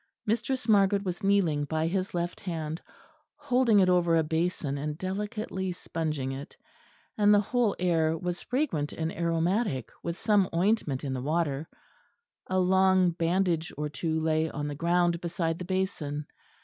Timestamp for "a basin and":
4.17-4.97